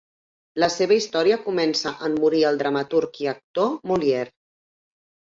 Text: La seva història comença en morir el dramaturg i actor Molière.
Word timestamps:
La 0.61 0.67
seva 0.75 0.95
història 1.01 1.35
comença 1.49 1.91
en 2.07 2.15
morir 2.23 2.39
el 2.53 2.57
dramaturg 2.63 3.21
i 3.25 3.29
actor 3.35 3.69
Molière. 3.93 4.33